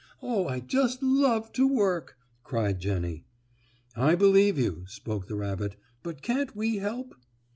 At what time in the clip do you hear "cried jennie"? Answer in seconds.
2.43-3.25